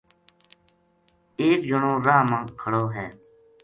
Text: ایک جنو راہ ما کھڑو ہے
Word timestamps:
ایک 1.41 1.59
جنو 1.69 1.91
راہ 2.05 2.21
ما 2.29 2.39
کھڑو 2.61 2.85
ہے 2.95 3.07